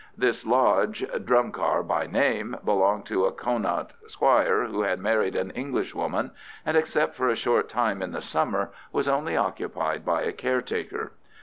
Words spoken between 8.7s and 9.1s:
was